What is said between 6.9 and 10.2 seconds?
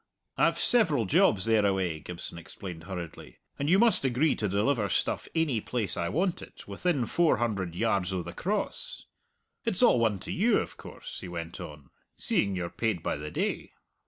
four hundred yards o' the Cross. It's all one